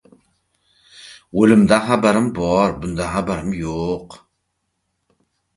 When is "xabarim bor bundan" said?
1.89-3.13